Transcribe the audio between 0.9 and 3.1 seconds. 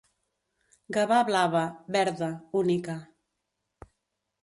Gavà blava, verda, única.